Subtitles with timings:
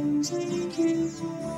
[0.00, 1.57] it from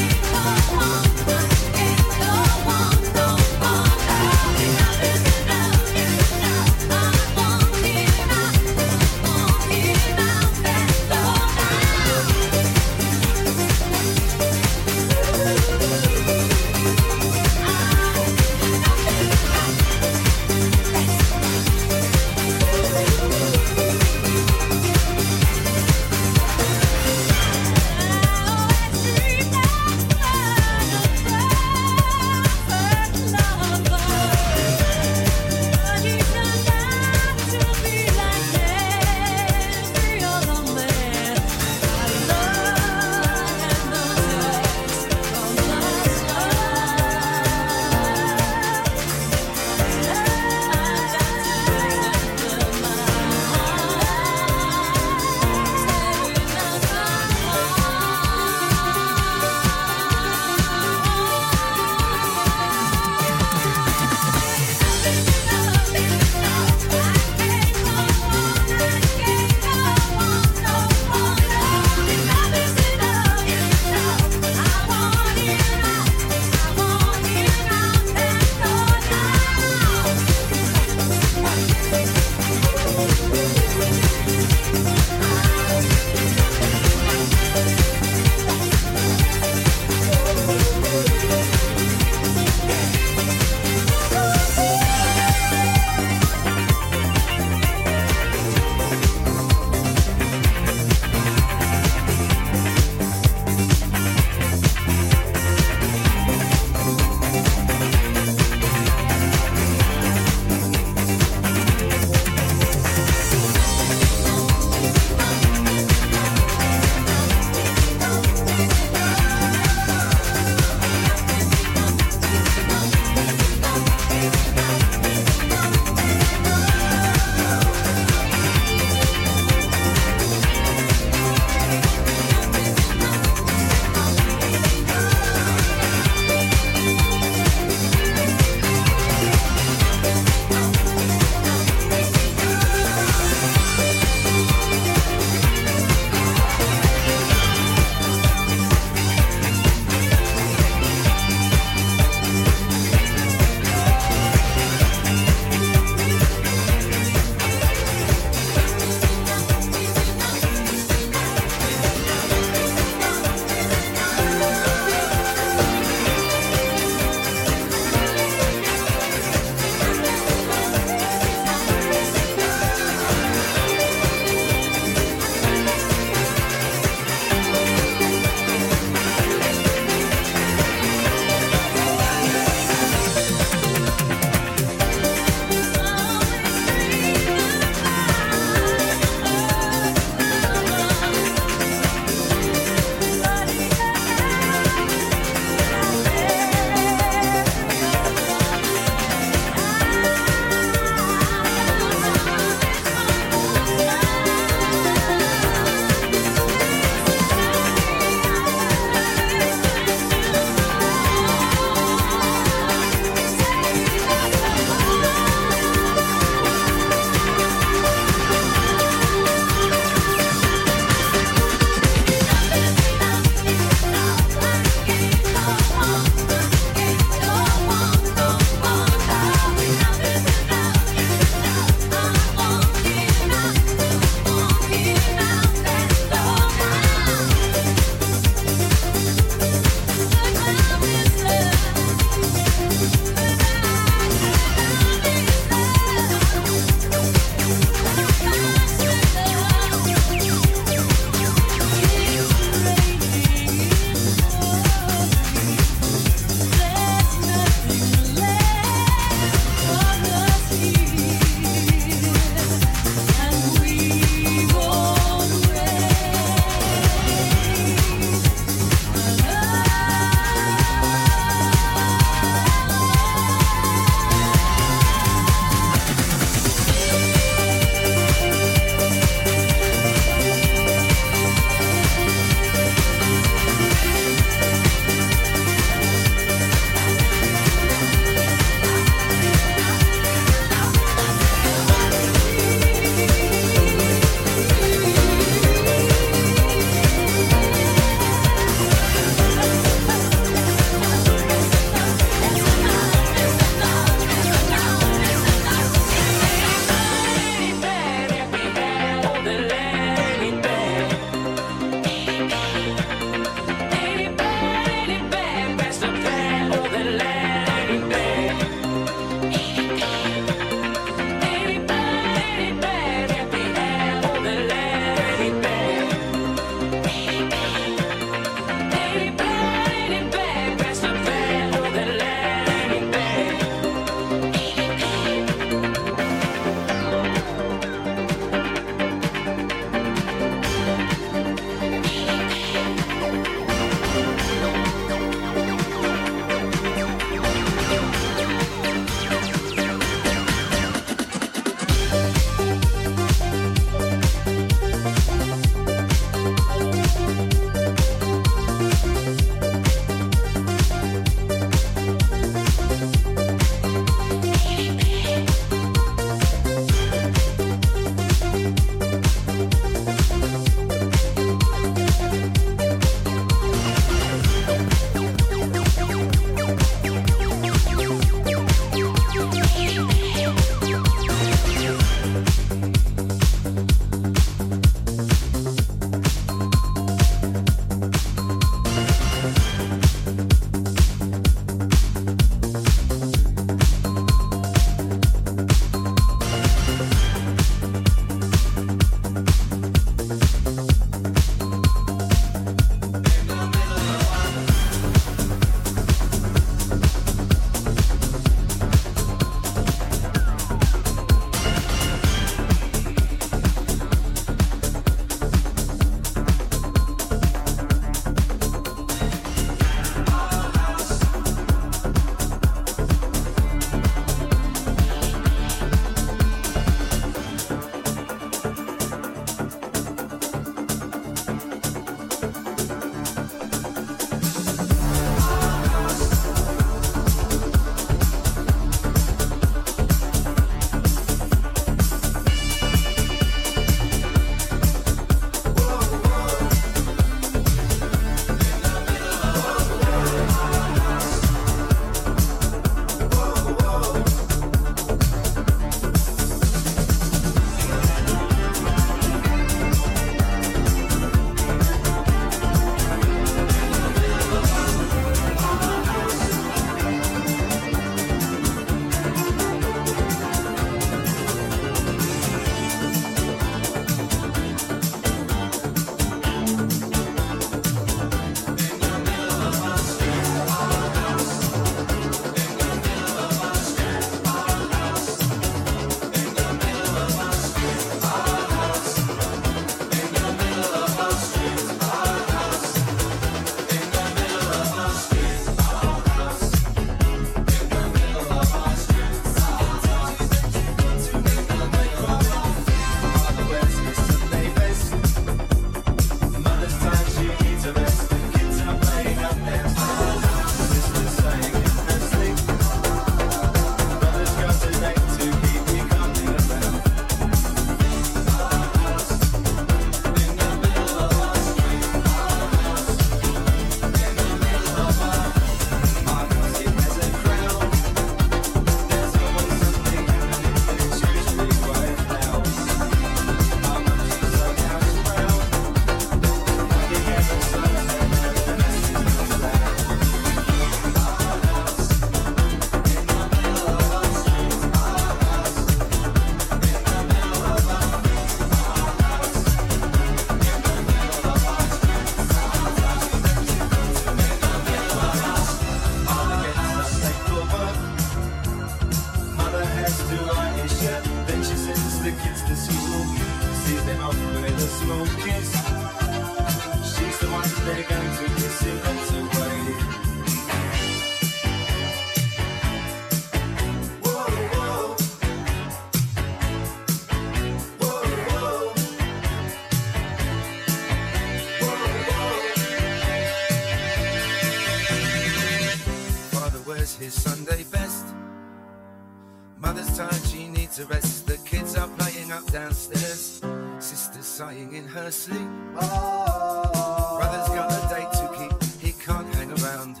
[595.20, 595.48] sleep.
[595.76, 597.18] Oh.
[597.20, 600.00] Brother's got a date to keep, he can't hang around.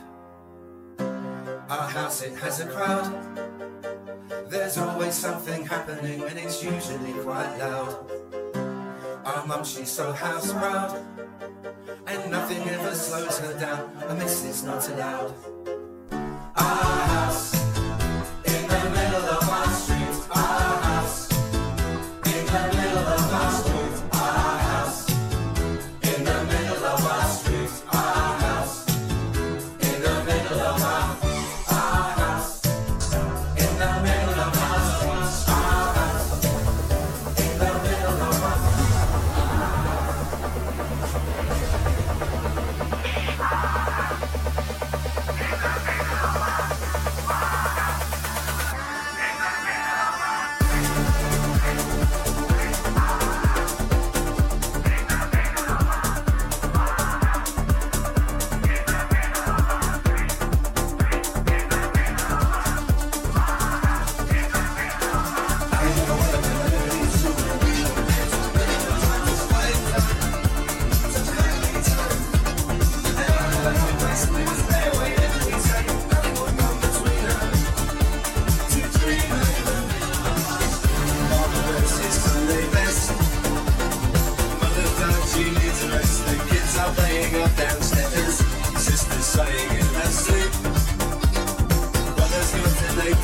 [1.68, 3.06] Our house, it has a crowd.
[4.48, 8.10] There's always something happening, and it's usually quite loud.
[9.26, 11.04] Our mum, she's so house proud,
[12.06, 15.34] and nothing ever slows her down, A this is not allowed.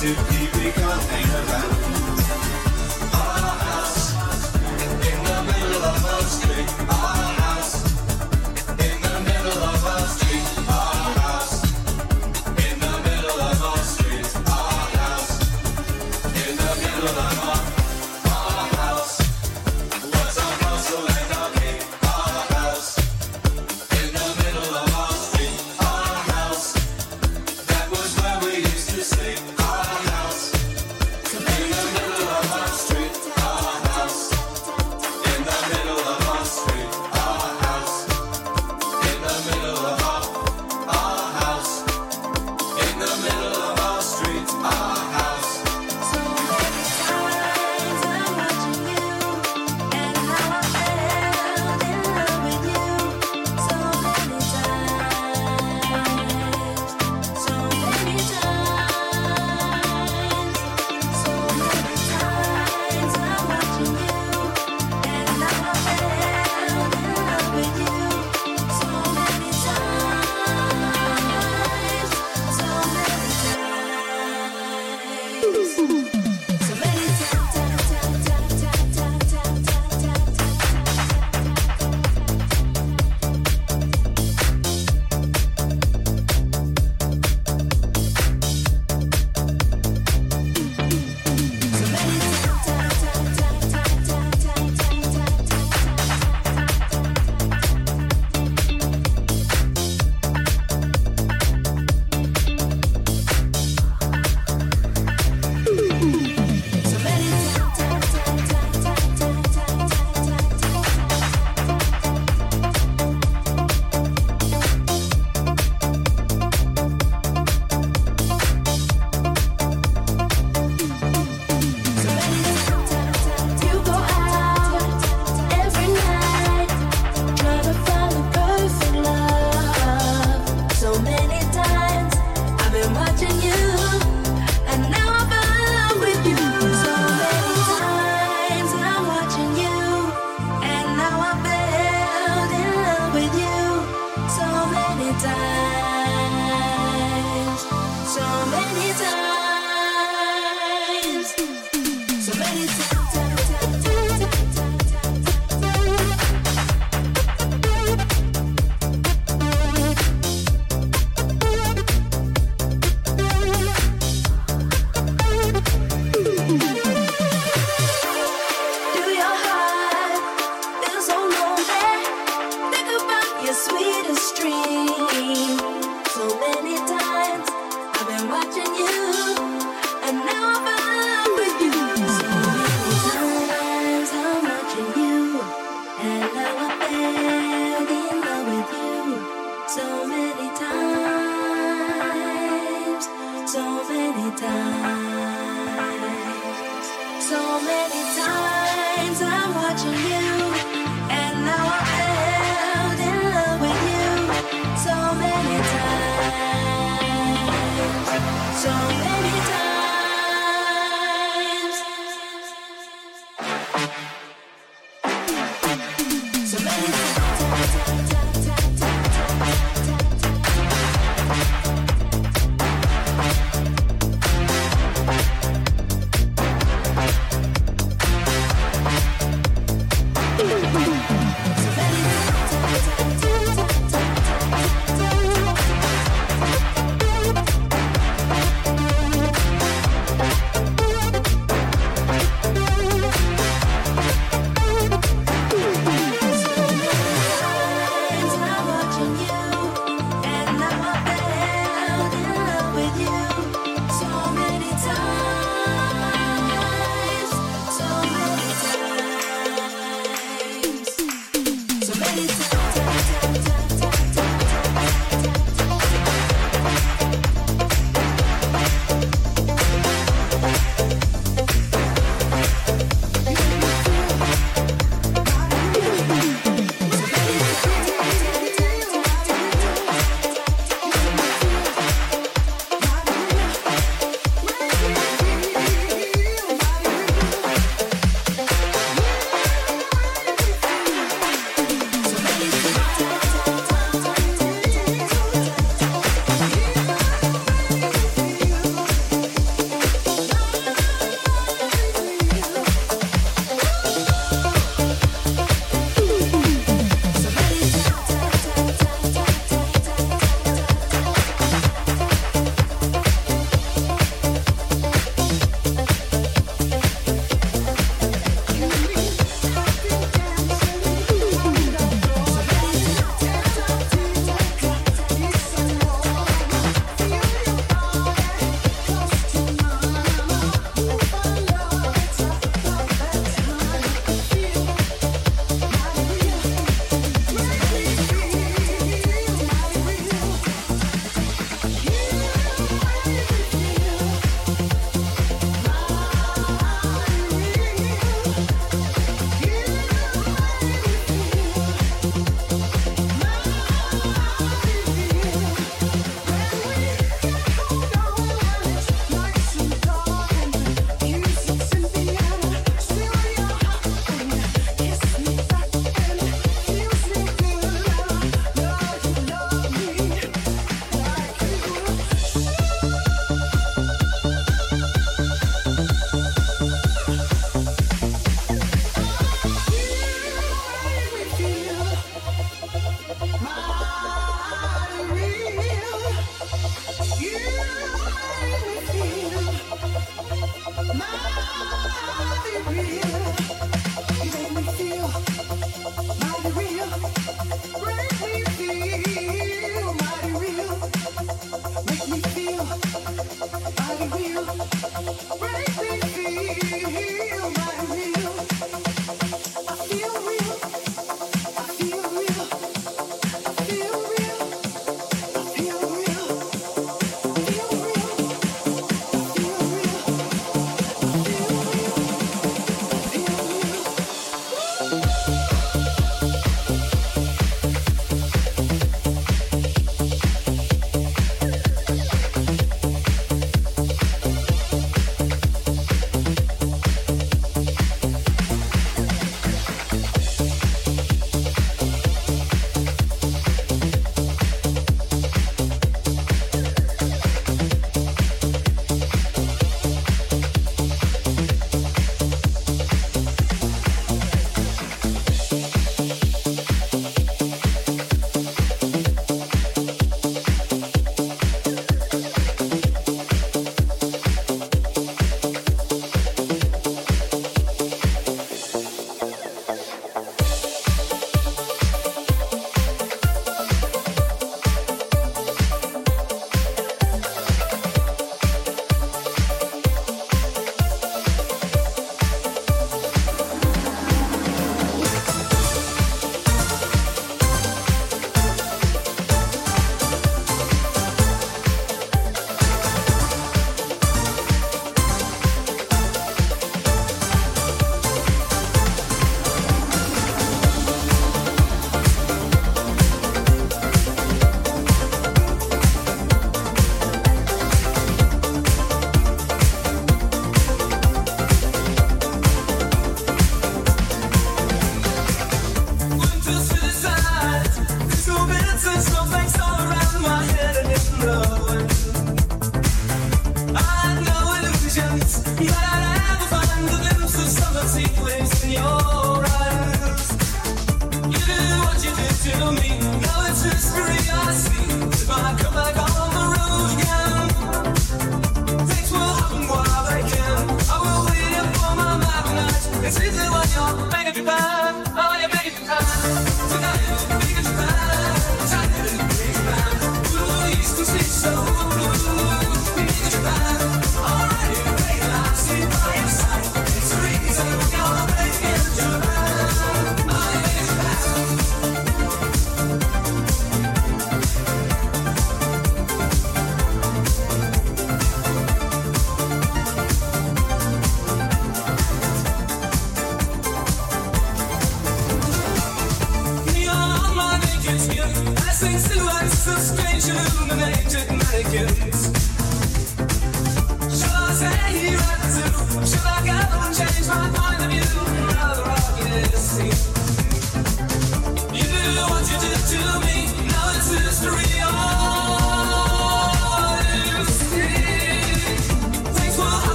[0.00, 1.79] to keep me coming around.